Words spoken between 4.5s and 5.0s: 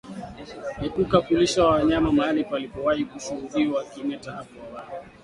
awali